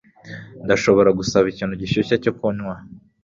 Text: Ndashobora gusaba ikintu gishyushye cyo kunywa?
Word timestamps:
Ndashobora 0.65 1.09
gusaba 1.19 1.45
ikintu 1.53 1.73
gishyushye 1.81 2.15
cyo 2.23 2.31
kunywa? 2.37 2.75